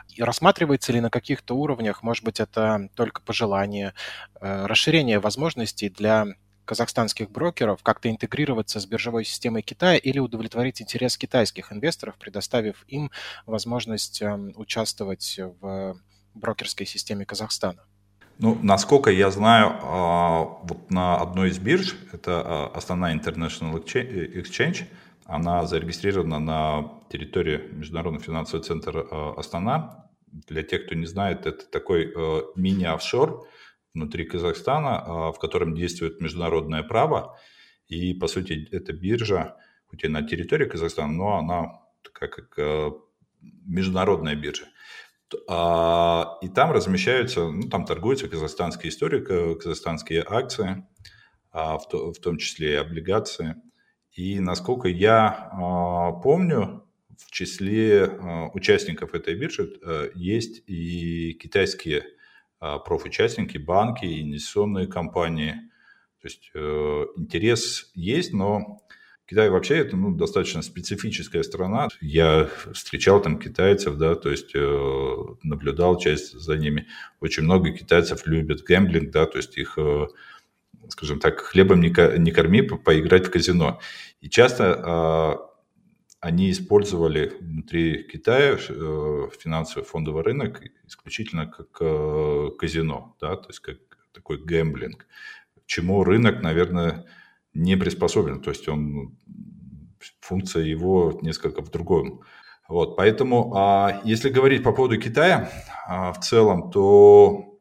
[0.09, 3.94] И рассматривается ли на каких-то уровнях, может быть, это только пожелание,
[4.40, 6.27] э, расширение возможностей для
[6.64, 13.11] казахстанских брокеров как-то интегрироваться с биржевой системой Китая или удовлетворить интерес китайских инвесторов, предоставив им
[13.46, 15.96] возможность эм, участвовать в
[16.35, 17.83] брокерской системе Казахстана?
[18.38, 24.87] Ну, насколько я знаю, а, вот на одной из бирж, это а, основная International Exchange,
[25.27, 31.66] она зарегистрирована на территории Международного финансового центра а, Астана, для тех, кто не знает, это
[31.66, 33.46] такой э, мини-офшор
[33.94, 37.38] внутри Казахстана, э, в котором действует международное право.
[37.88, 42.90] И, по сути, эта биржа, хоть и на территории Казахстана, но она такая как э,
[43.40, 44.66] международная биржа.
[45.48, 49.20] А, и там размещаются, ну, там торгуются казахстанские истории,
[49.54, 50.86] казахстанские акции,
[51.52, 53.56] а, в, то, в том числе и облигации.
[54.12, 56.84] И насколько я а, помню,
[57.26, 62.04] в числе э, участников этой биржи э, есть и китайские
[62.61, 65.54] э, профучастники, банки, инвестиционные компании.
[66.20, 68.83] То есть интерес есть, но
[69.30, 71.87] Китай вообще это ну, достаточно специфическая страна.
[72.00, 76.88] Я встречал там китайцев, да, то есть э, наблюдал часть за ними.
[77.20, 80.09] Очень много китайцев любят гэмблинг, да, то есть их, э,
[80.88, 83.78] скажем так, хлебом не, корми, по поиграть в казино.
[84.20, 85.49] И часто э,
[86.20, 93.61] они использовали внутри Китая э, финансовый фондовый рынок исключительно как э, казино, да, то есть
[93.61, 93.78] как
[94.12, 95.06] такой гэмблинг,
[95.66, 97.06] чему рынок, наверное,
[97.54, 99.16] не приспособлен, то есть он,
[100.20, 102.22] функция его несколько в другом.
[102.68, 105.50] Вот, поэтому, а, если говорить по поводу Китая
[105.87, 107.59] а, в целом, то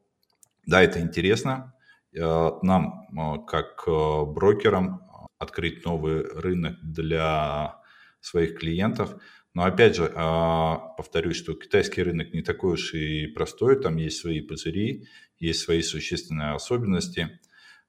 [0.66, 1.74] да, это интересно.
[2.20, 5.02] А, нам, как брокерам,
[5.38, 7.79] открыть новый рынок для
[8.20, 9.20] своих клиентов.
[9.54, 14.18] Но опять же, а, повторюсь, что китайский рынок не такой уж и простой, там есть
[14.18, 17.40] свои пузыри, есть свои существенные особенности,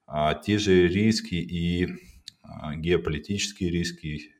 [0.06, 1.88] а, те же риски и
[2.76, 4.32] геополитические риски,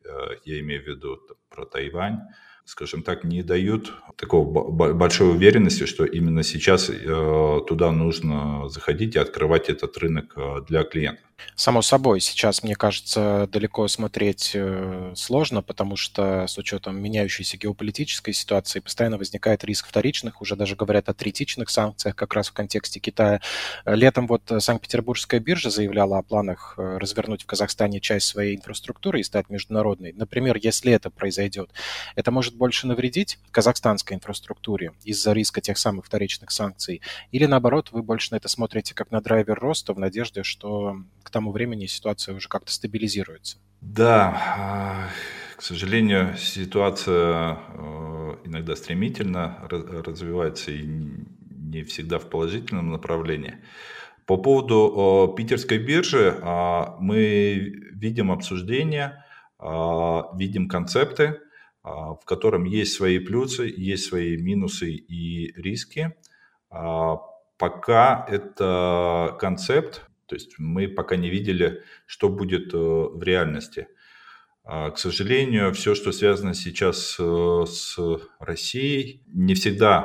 [0.44, 2.18] я имею в виду про Тайвань,
[2.64, 9.18] скажем так, не дают такого большой уверенности, что именно сейчас э, туда нужно заходить и
[9.18, 11.24] открывать этот рынок э, для клиентов.
[11.56, 18.32] Само собой, сейчас, мне кажется, далеко смотреть э, сложно, потому что с учетом меняющейся геополитической
[18.32, 23.00] ситуации постоянно возникает риск вторичных, уже даже говорят о третичных санкциях как раз в контексте
[23.00, 23.40] Китая.
[23.84, 29.50] Летом вот Санкт-Петербургская биржа заявляла о планах развернуть в Казахстане часть своей инфраструктуры и стать
[29.50, 30.12] международной.
[30.12, 31.70] Например, если это произойдет,
[32.14, 37.02] это может больше навредить казахстанской инфраструктуре из-за риска тех самых вторичных санкций?
[37.30, 41.30] Или наоборот, вы больше на это смотрите как на драйвер роста в надежде, что к
[41.30, 43.58] тому времени ситуация уже как-то стабилизируется?
[43.80, 45.08] Да, а,
[45.56, 53.56] к сожалению, ситуация э, иногда стремительно развивается и не всегда в положительном направлении.
[54.26, 59.24] По поводу питерской биржи а, мы видим обсуждения,
[59.58, 61.38] а, видим концепты,
[61.84, 66.14] в котором есть свои плюсы, есть свои минусы и риски.
[66.70, 67.16] А,
[67.58, 73.88] пока это концепт, то есть мы пока не видели, что будет э, в реальности.
[74.64, 77.98] А, к сожалению, все, что связано сейчас э, с
[78.38, 80.00] Россией, не всегда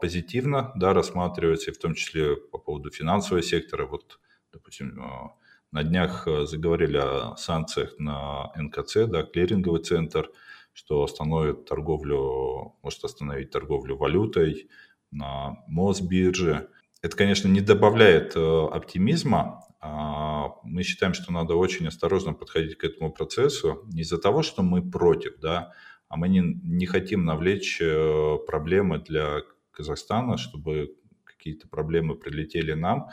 [0.00, 3.86] позитивно да, рассматривается, и в том числе по поводу финансового сектора.
[3.86, 4.20] Вот,
[4.52, 5.32] допустим,
[5.72, 10.30] на днях э, заговорили о санкциях на НКЦ, да, клиринговый центр–
[10.76, 14.68] что остановит торговлю, может остановить торговлю валютой
[15.10, 16.68] на Мосбирже.
[17.00, 19.64] Это, конечно, не добавляет э, оптимизма.
[19.80, 23.86] А мы считаем, что надо очень осторожно подходить к этому процессу.
[23.86, 25.72] Не из-за того, что мы против, да,
[26.08, 33.08] а мы не, не хотим навлечь э, проблемы для Казахстана, чтобы какие-то проблемы прилетели нам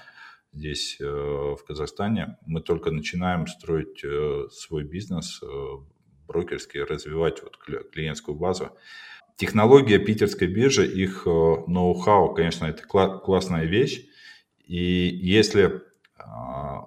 [0.52, 2.38] здесь, э, в Казахстане.
[2.46, 4.04] Мы только начинаем строить
[4.52, 5.42] свой бизнес,
[6.28, 8.72] брокерские, развивать вот клиентскую базу.
[9.38, 14.06] Технология питерской биржи, их э, ноу-хау, конечно, это классная вещь.
[14.66, 15.82] И если,
[16.18, 16.86] а,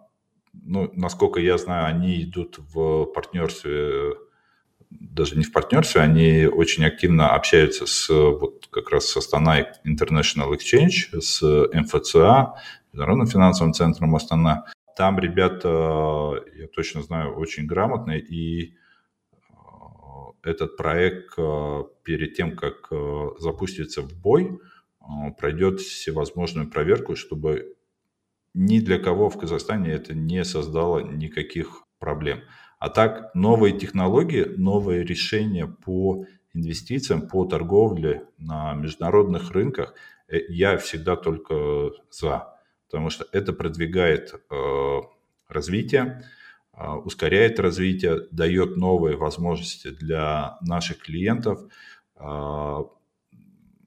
[0.52, 4.14] ну, насколько я знаю, они идут в партнерстве,
[4.90, 10.52] даже не в партнерстве, они очень активно общаются с вот как раз с Астана International
[10.52, 12.54] Exchange, с МФЦА,
[12.92, 14.64] Международным финансовым центром Астана.
[14.96, 18.74] Там ребята, я точно знаю, очень грамотные и
[20.46, 24.60] этот проект э, перед тем, как э, запустится в бой,
[25.00, 25.04] э,
[25.36, 27.74] пройдет всевозможную проверку, чтобы
[28.54, 32.42] ни для кого в Казахстане это не создало никаких проблем.
[32.78, 39.94] А так, новые технологии, новые решения по инвестициям, по торговле на международных рынках,
[40.28, 42.56] я всегда только за,
[42.86, 44.34] потому что это продвигает
[45.48, 46.22] развитие, а,
[46.76, 51.60] ускоряет развитие, дает новые возможности для наших клиентов.
[52.16, 52.84] А,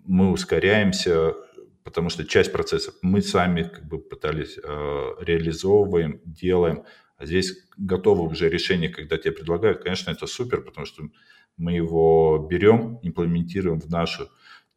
[0.06, 1.36] мы ускоряемся,
[1.84, 6.84] потому что часть процессов мы сами как бы пытались а, реализовываем, делаем.
[7.17, 9.84] А здесь готовы уже решения, когда тебе предлагают.
[9.84, 11.04] Конечно, это супер, потому что
[11.58, 14.30] мы его берем, имплементируем в нашу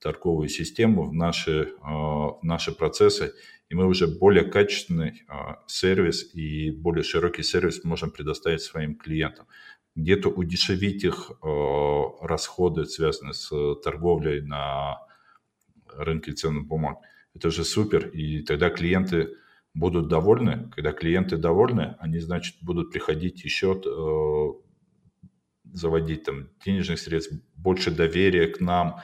[0.03, 3.33] торговую систему, в наши, в наши процессы
[3.73, 9.47] и мы уже более качественный а, сервис и более широкий сервис можем предоставить своим клиентам.
[9.97, 14.99] Где-то удешевить их а, расходы, связанные с торговлей на
[15.97, 16.99] рынке ценных бумаг.
[17.35, 19.31] Это же супер, и тогда клиенты
[19.73, 20.71] будут довольны.
[20.77, 23.81] Когда клиенты довольны, они, значит, будут приходить еще
[25.65, 29.01] заводить там денежных средств, больше доверия к нам,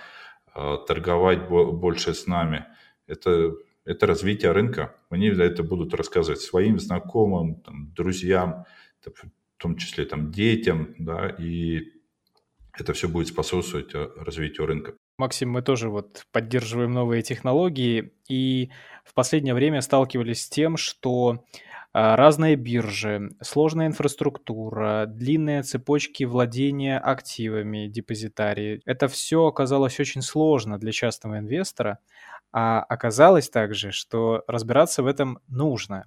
[0.87, 2.67] торговать больше с нами.
[3.07, 3.55] Это
[3.89, 4.95] это развитие рынка.
[5.09, 8.67] Они это будут рассказывать своим знакомым, там, друзьям,
[9.03, 9.13] в
[9.57, 11.93] том числе там, детям, да, и
[12.75, 14.95] это все будет способствовать э, развитию рынка.
[15.17, 18.71] Максим, мы тоже вот поддерживаем новые технологии и
[19.05, 21.68] в последнее время сталкивались с тем, что а,
[22.17, 28.81] разные биржи, сложная инфраструктура, длинные цепочки владения активами, депозитарии.
[28.85, 31.99] Это все оказалось очень сложно для частного инвестора,
[32.53, 36.05] а оказалось также, что разбираться в этом нужно.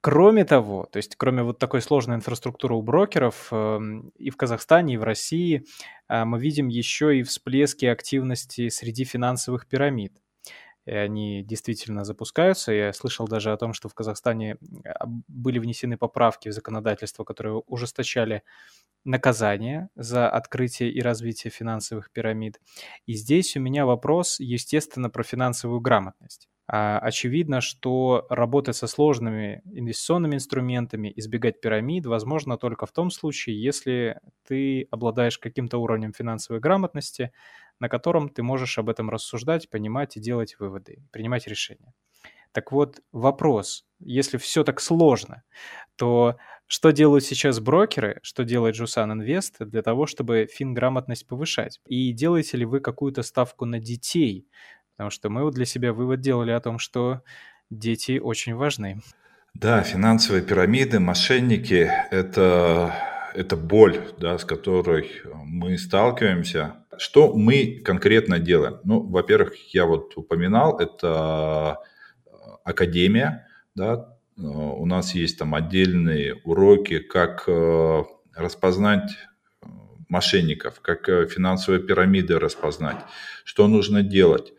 [0.00, 4.94] Кроме того, то есть кроме вот такой сложной инфраструктуры у брокеров эм, и в Казахстане,
[4.94, 5.64] и в России,
[6.08, 10.12] а, мы видим еще и всплески активности среди финансовых пирамид
[10.86, 12.72] и они действительно запускаются.
[12.72, 14.58] Я слышал даже о том, что в Казахстане
[15.28, 18.42] были внесены поправки в законодательство, которые ужесточали
[19.04, 22.60] наказание за открытие и развитие финансовых пирамид.
[23.06, 26.48] И здесь у меня вопрос, естественно, про финансовую грамотность.
[26.66, 33.62] А, очевидно, что работать со сложными инвестиционными инструментами, избегать пирамид возможно только в том случае,
[33.62, 37.32] если ты обладаешь каким-то уровнем финансовой грамотности,
[37.80, 41.92] на котором ты можешь об этом рассуждать, понимать и делать выводы, принимать решения.
[42.52, 45.42] Так вот, вопрос, если все так сложно,
[45.96, 46.36] то
[46.66, 51.80] что делают сейчас брокеры, что делает Жусан Инвест для того, чтобы финграмотность повышать?
[51.86, 54.48] И делаете ли вы какую-то ставку на детей,
[54.96, 57.22] Потому что мы вот для себя вывод делали о том, что
[57.70, 59.00] дети очень важны.
[59.54, 62.94] Да, финансовые пирамиды, мошенники– это,
[63.34, 65.10] это боль, да, с которой
[65.44, 66.76] мы сталкиваемся.
[66.96, 68.80] Что мы конкретно делаем?
[68.84, 71.78] Ну, во-первых, я вот упоминал, это
[72.64, 78.02] академия, да, у нас есть там отдельные уроки, как э,
[78.34, 79.10] распознать
[80.08, 82.98] мошенников, как э, финансовые пирамиды распознать,
[83.44, 84.52] что нужно делать.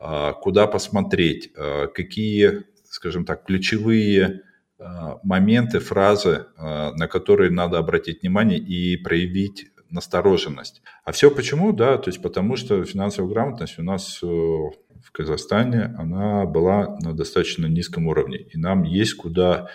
[0.00, 4.42] А, куда посмотреть, а, какие, скажем так, ключевые
[4.78, 10.82] а, моменты, фразы, на которые надо обратить внимание и проявить настороженность.
[11.04, 11.72] А все почему?
[11.72, 17.14] Да, то есть потому что финансовая грамотность у нас э, в Казахстане, она была на
[17.14, 18.38] достаточно низком уровне.
[18.38, 19.68] И нам есть куда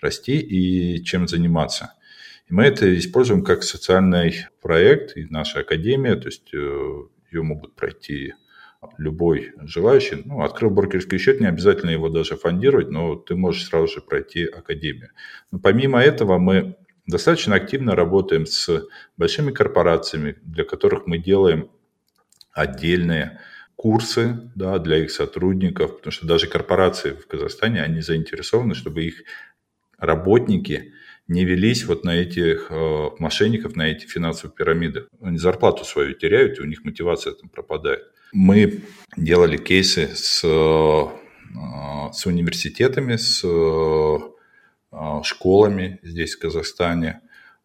[0.00, 1.94] расти и чем заниматься.
[2.48, 6.92] И мы это используем как социальный проект, и наша академия, то есть э,
[7.32, 8.34] ее могут пройти
[8.98, 13.88] любой желающий, ну, открыл брокерский счет, не обязательно его даже фондировать, но ты можешь сразу
[13.88, 15.10] же пройти академию.
[15.50, 21.70] Но помимо этого мы достаточно активно работаем с большими корпорациями, для которых мы делаем
[22.52, 23.40] отдельные
[23.76, 29.22] курсы да, для их сотрудников, потому что даже корпорации в Казахстане, они заинтересованы, чтобы их
[29.98, 30.94] работники
[31.28, 35.06] не велись вот на этих э, мошенников, на эти финансовые пирамиды.
[35.20, 38.04] Они зарплату свою теряют, и у них мотивация там пропадает.
[38.38, 38.82] Мы
[39.16, 47.22] делали кейсы с, э, с университетами, с э, школами здесь, в Казахстане,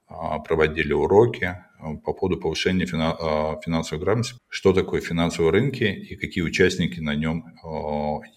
[0.09, 0.13] э,
[0.47, 1.57] проводили уроки
[2.05, 7.43] по поводу повышения финансовой грамотности, что такое финансовые рынки и какие участники на нем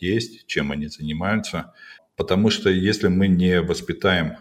[0.01, 1.73] есть, чем они занимаются.
[2.17, 4.39] Потому что если мы не воспитаем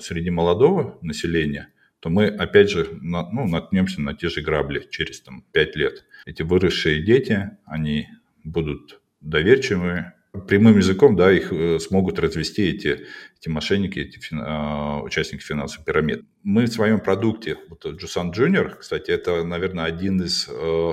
[0.00, 1.68] среди молодого населения,
[2.00, 6.42] то мы опять же ну, наткнемся на те же грабли через там, 5 лет эти
[6.42, 8.08] выросшие дети, они
[8.44, 10.12] будут доверчивыми,
[10.46, 13.06] прямым языком, да, их э, смогут развести эти,
[13.38, 16.24] эти мошенники, эти фин, э, участники финансовых пирамид.
[16.42, 20.92] Мы в своем продукте, вот Jusan Junior, кстати, это, наверное, один из э,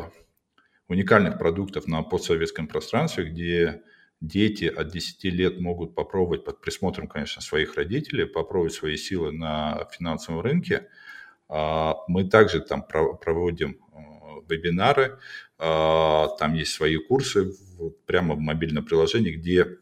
[0.87, 3.81] уникальных продуктов на постсоветском пространстве, где
[4.27, 9.87] дети от 10 лет могут попробовать под присмотром, конечно, своих родителей, попробовать свои силы на
[9.91, 10.87] финансовом рынке.
[11.47, 13.79] А мы также там проводим
[14.49, 15.17] вебинары,
[15.57, 17.53] а, там есть свои курсы
[18.05, 19.77] прямо в мобильном приложении, где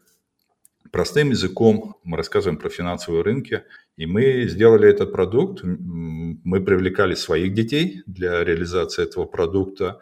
[0.90, 3.64] простым языком мы рассказываем про финансовые рынки.
[3.96, 10.00] И мы сделали этот продукт, мы привлекали своих детей для реализации этого продукта,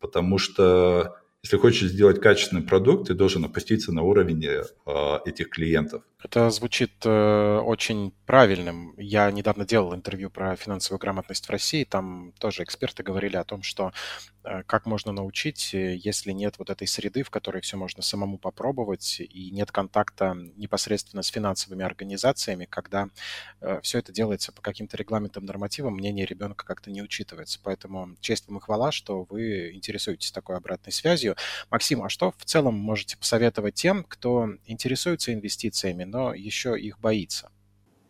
[0.00, 6.04] потому что если хочешь сделать качественный продукт, ты должен опуститься на уровень э, этих клиентов.
[6.22, 8.94] Это звучит э, очень правильным.
[8.96, 11.82] Я недавно делал интервью про финансовую грамотность в России.
[11.82, 13.92] Там тоже эксперты говорили о том, что
[14.44, 18.38] э, как можно научить, э, если нет вот этой среды, в которой все можно самому
[18.38, 23.08] попробовать, и нет контакта непосредственно с финансовыми организациями, когда
[23.60, 27.58] э, все это делается по каким-то регламентам, нормативам, мнение ребенка как-то не учитывается.
[27.64, 31.31] Поэтому честь вам и хвала, что вы интересуетесь такой обратной связью.
[31.70, 37.50] Максим, а что в целом можете посоветовать тем, кто интересуется инвестициями, но еще их боится?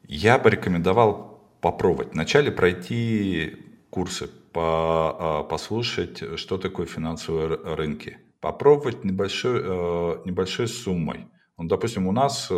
[0.07, 2.13] Я бы рекомендовал попробовать.
[2.13, 3.57] Вначале пройти
[3.91, 8.19] курсы, по, а, послушать, что такое финансовые рынки.
[8.41, 11.29] Попробовать небольшой, э, небольшой суммой.
[11.57, 12.55] Ну, допустим, у нас э,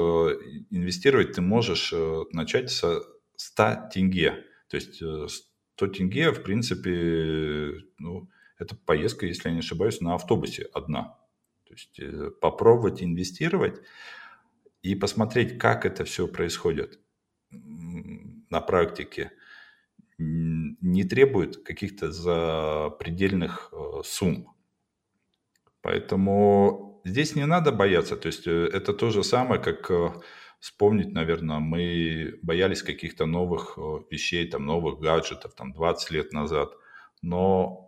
[0.71, 3.03] инвестировать ты можешь э, начать со
[3.37, 4.45] 100 тенге.
[4.71, 10.69] То есть 100 тенге, в принципе, ну, это поездка, если я не ошибаюсь, на автобусе
[10.73, 11.19] одна.
[11.67, 12.01] То есть
[12.41, 13.81] попробовать инвестировать
[14.83, 17.01] и посмотреть, как это все происходит
[17.51, 19.33] на практике,
[20.19, 24.55] не требует каких-то запредельных э, сумм.
[25.81, 28.17] Поэтому здесь не надо бояться.
[28.17, 30.13] То есть э, это то же самое, как э,
[30.61, 33.77] вспомнить, наверное, мы боялись каких-то новых
[34.11, 36.71] вещей, там, новых гаджетов, там, 20 лет назад.
[37.23, 37.84] Но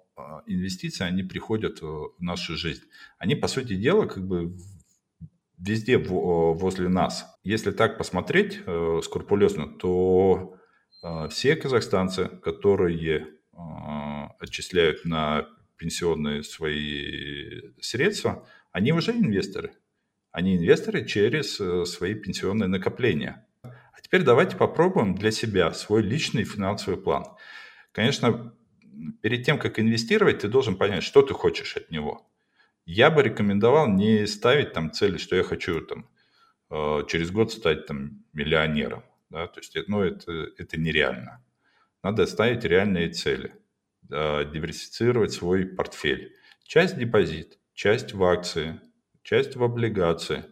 [0.47, 2.85] инвестиции, они приходят в нашу жизнь.
[3.19, 4.57] Они, по сути дела, как бы
[5.59, 7.27] везде возле нас.
[7.43, 10.57] Если так посмотреть э, скрупулезно, то
[11.03, 13.57] э, все казахстанцы, которые э,
[14.39, 19.73] отчисляют на пенсионные свои средства, они уже инвесторы.
[20.31, 23.47] Они инвесторы через э, свои пенсионные накопления.
[23.63, 27.25] А теперь давайте попробуем для себя свой личный финансовый план.
[27.93, 28.55] Конечно,
[29.23, 32.27] перед тем, как инвестировать, ты должен понять, что ты хочешь от него.
[32.85, 36.09] Я бы рекомендовал не ставить там цели, что я хочу там
[36.71, 39.03] э, через год стать там миллионером.
[39.31, 39.47] Да?
[39.49, 41.45] То есть, ну, это, это нереально.
[42.03, 43.53] Надо ставить реальные цели,
[44.09, 46.37] диверсифицировать свой портфель.
[46.63, 48.81] Часть депозит, часть в акции,
[49.23, 50.45] часть в облигации.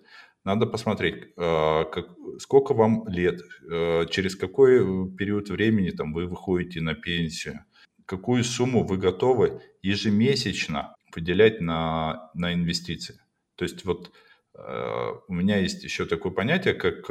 [0.45, 3.41] Надо посмотреть, э, как, сколько вам лет,
[3.71, 4.79] э, через какой
[5.17, 7.65] период времени там, вы выходите на пенсию,
[8.07, 13.21] какую сумму вы готовы ежемесячно выделять на, на инвестиции.
[13.57, 14.13] То есть вот
[14.55, 17.09] э, у меня есть еще такое понятие, как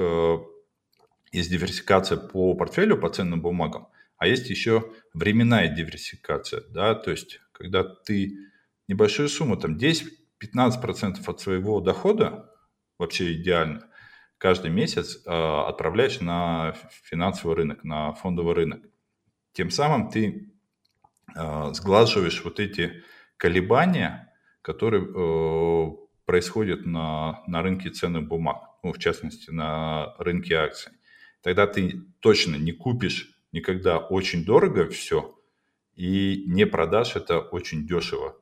[1.31, 3.87] есть диверсификация по портфелю, по ценным бумагам,
[4.17, 8.37] а есть еще временная диверсификация, да, то есть когда ты
[8.87, 12.49] небольшую сумму, там 10-15% от своего дохода,
[12.99, 13.89] вообще идеально,
[14.37, 18.83] каждый месяц э, отправляешь на финансовый рынок, на фондовый рынок.
[19.53, 20.52] Тем самым ты э,
[21.74, 23.03] сглаживаешь вот эти
[23.38, 25.91] колебания, которые э,
[26.26, 30.91] происходят на, на рынке ценных бумаг, ну, в частности, на рынке акций.
[31.41, 35.38] Тогда ты точно не купишь никогда очень дорого все
[35.95, 38.36] и не продашь это очень дешево.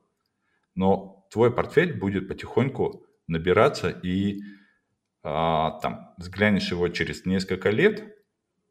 [0.74, 4.40] Но твой портфель будет потихоньку набираться и
[5.22, 8.16] а, там взглянешь его через несколько лет,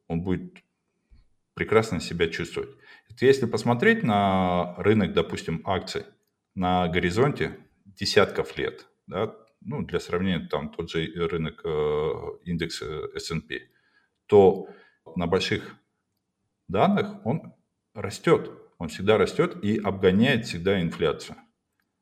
[0.08, 0.64] он будет
[1.54, 2.72] прекрасно себя чувствовать.
[3.20, 6.04] Если посмотреть на рынок, допустим, акций
[6.56, 12.12] на горизонте десятков лет, да, ну, для сравнения, там тот же рынок э,
[12.46, 13.70] индекс S&P,
[14.26, 14.68] то
[15.16, 15.76] на больших
[16.68, 17.54] данных он
[17.94, 18.52] растет.
[18.78, 21.36] Он всегда растет и обгоняет всегда инфляцию.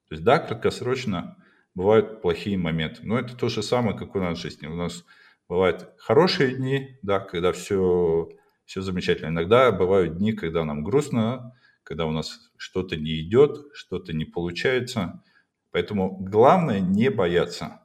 [0.08, 1.38] То есть, да, краткосрочно
[1.76, 3.02] бывают плохие моменты.
[3.04, 4.68] Но это то же самое, как у нас в жизни.
[4.68, 5.04] У нас
[5.48, 8.30] бывают хорошие дни, да, когда все,
[8.70, 9.30] все замечательно.
[9.30, 15.24] Иногда бывают дни, когда нам грустно, когда у нас что-то не идет, что-то не получается.
[15.72, 17.82] Поэтому главное не бояться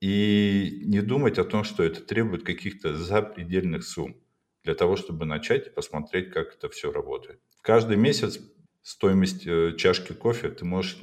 [0.00, 4.16] и не думать о том, что это требует каких-то запредельных сумм
[4.64, 7.40] для того, чтобы начать посмотреть, как это все работает.
[7.62, 8.40] Каждый месяц
[8.82, 10.98] стоимость э, чашки кофе ты можешь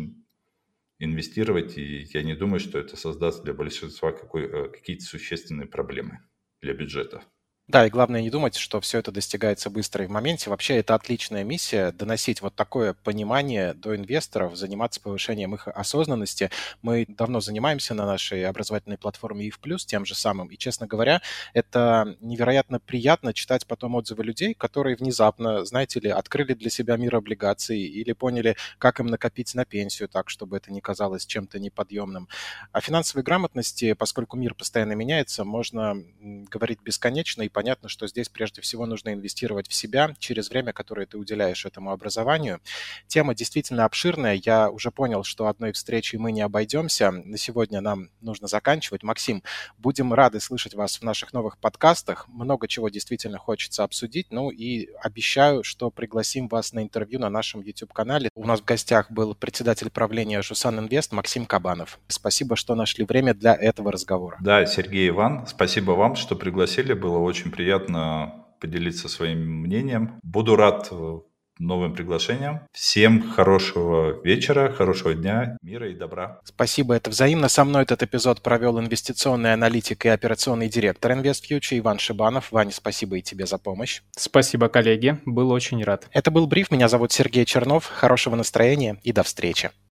[1.00, 6.20] инвестировать, и я не думаю, что это создаст для большинства э, какие-то существенные проблемы
[6.62, 7.24] для бюджета.
[7.72, 10.50] Да, и главное не думать, что все это достигается быстро и в моменте.
[10.50, 16.52] Вообще это отличная миссия, доносить вот такое понимание до инвесторов, заниматься повышением их осознанности.
[16.82, 20.50] Мы давно занимаемся на нашей образовательной платформе ИФ Плюс тем же самым.
[20.50, 21.22] И, честно говоря,
[21.54, 27.16] это невероятно приятно читать потом отзывы людей, которые внезапно, знаете ли, открыли для себя мир
[27.16, 32.28] облигаций или поняли, как им накопить на пенсию так, чтобы это не казалось чем-то неподъемным.
[32.74, 38.62] О финансовой грамотности, поскольку мир постоянно меняется, можно говорить бесконечно и понятно, что здесь прежде
[38.62, 42.60] всего нужно инвестировать в себя через время, которое ты уделяешь этому образованию.
[43.08, 44.40] Тема действительно обширная.
[44.44, 47.12] Я уже понял, что одной встречи мы не обойдемся.
[47.12, 49.04] На сегодня нам нужно заканчивать.
[49.04, 49.44] Максим,
[49.78, 52.28] будем рады слышать вас в наших новых подкастах.
[52.28, 54.28] Много чего действительно хочется обсудить.
[54.30, 58.30] Ну и обещаю, что пригласим вас на интервью на нашем YouTube-канале.
[58.36, 62.00] У нас в гостях был председатель правления Жусан Инвест Максим Кабанов.
[62.08, 64.38] Спасибо, что нашли время для этого разговора.
[64.42, 66.94] Да, Сергей Иван, спасибо вам, что пригласили.
[66.94, 70.20] Было очень очень приятно поделиться своим мнением.
[70.22, 71.20] Буду рад э,
[71.58, 72.62] новым приглашениям.
[72.72, 76.40] Всем хорошего вечера, хорошего дня, мира и добра.
[76.44, 77.50] Спасибо, это взаимно.
[77.50, 82.52] Со мной этот эпизод провел инвестиционный аналитик и операционный директор InvestFuture Иван Шибанов.
[82.52, 84.02] Ваня, спасибо и тебе за помощь.
[84.16, 85.18] Спасибо, коллеги.
[85.26, 86.08] Был очень рад.
[86.12, 86.70] Это был бриф.
[86.70, 87.88] Меня зовут Сергей Чернов.
[87.88, 89.72] Хорошего настроения и до встречи.